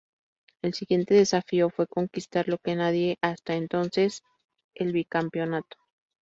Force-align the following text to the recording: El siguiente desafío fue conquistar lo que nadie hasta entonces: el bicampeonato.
El 0.63 0.73
siguiente 0.73 1.13
desafío 1.13 1.69
fue 1.69 1.85
conquistar 1.85 2.47
lo 2.47 2.57
que 2.57 2.75
nadie 2.75 3.19
hasta 3.21 3.53
entonces: 3.53 4.23
el 4.73 4.93
bicampeonato. 4.93 5.77